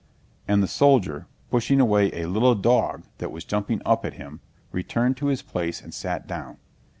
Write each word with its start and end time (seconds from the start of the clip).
And 0.47 0.63
the 0.63 0.67
soldier, 0.67 1.27
pushing 1.51 1.79
away 1.79 2.09
a 2.11 2.25
little 2.27 2.55
dog 2.55 3.03
that 3.19 3.31
was 3.31 3.43
jumping 3.43 3.83
up 3.85 4.03
at 4.03 4.15
him, 4.15 4.39
returned 4.71 5.15
to 5.17 5.27
his 5.27 5.43
place 5.43 5.79
and 5.79 5.93
sat 5.93 6.25
down. 6.25 6.57